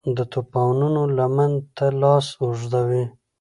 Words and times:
د 0.17 0.19
توپانونو 0.33 1.01
لمن 1.17 1.51
ته 1.75 1.85
لاس 2.01 2.27
اوږدوي 2.43 3.03